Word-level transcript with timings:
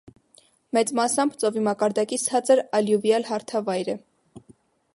Մեծ 0.77 0.93
մասամբ 0.99 1.35
ծովի 1.43 1.63
մակարդակից 1.67 2.25
ցածր 2.29 2.63
ալյուվիալ 2.79 3.29
հարթավայր 3.29 3.93
է։ 3.95 3.97